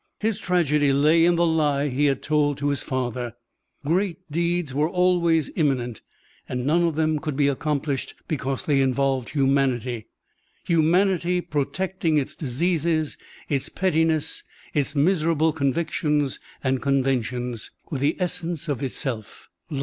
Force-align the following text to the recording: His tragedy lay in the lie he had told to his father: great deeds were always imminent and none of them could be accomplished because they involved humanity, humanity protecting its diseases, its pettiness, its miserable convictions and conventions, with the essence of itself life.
His 0.19 0.39
tragedy 0.39 0.91
lay 0.91 1.25
in 1.25 1.35
the 1.35 1.45
lie 1.45 1.89
he 1.89 2.05
had 2.05 2.23
told 2.23 2.57
to 2.57 2.69
his 2.69 2.81
father: 2.81 3.35
great 3.85 4.17
deeds 4.31 4.73
were 4.73 4.89
always 4.89 5.51
imminent 5.55 6.01
and 6.49 6.65
none 6.65 6.81
of 6.85 6.95
them 6.95 7.19
could 7.19 7.35
be 7.35 7.47
accomplished 7.47 8.15
because 8.27 8.65
they 8.65 8.81
involved 8.81 9.29
humanity, 9.29 10.07
humanity 10.63 11.39
protecting 11.39 12.17
its 12.17 12.33
diseases, 12.35 13.15
its 13.47 13.69
pettiness, 13.69 14.41
its 14.73 14.95
miserable 14.95 15.53
convictions 15.53 16.39
and 16.63 16.81
conventions, 16.81 17.69
with 17.91 18.01
the 18.01 18.15
essence 18.19 18.67
of 18.67 18.81
itself 18.81 19.49
life. 19.69 19.79